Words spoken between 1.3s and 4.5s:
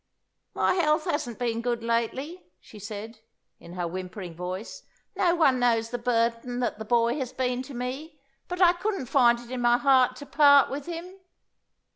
been good lately," she said, in her whimpering